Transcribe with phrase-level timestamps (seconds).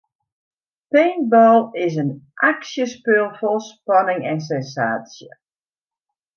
[0.95, 2.09] Paintball is in
[2.51, 5.29] aksjespul fol spanning en sensaasje.